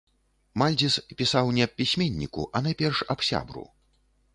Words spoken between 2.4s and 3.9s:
а найперш аб сябру.